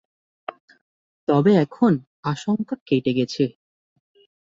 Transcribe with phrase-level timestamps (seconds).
[1.27, 1.91] তবে এখন
[2.23, 3.43] আশঙ্কা কেটে গেছে।